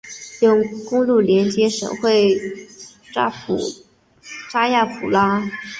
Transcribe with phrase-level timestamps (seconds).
[0.41, 2.41] 有公路连接省会
[4.49, 5.43] 查亚普拉。